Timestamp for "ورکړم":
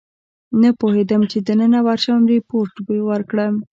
3.09-3.55